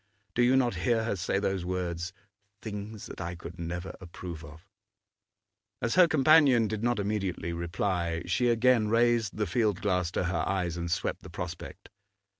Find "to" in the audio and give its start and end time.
10.13-10.23